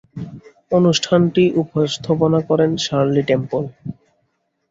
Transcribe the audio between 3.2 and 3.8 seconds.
Temple.